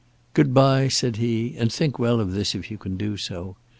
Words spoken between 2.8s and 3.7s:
do so.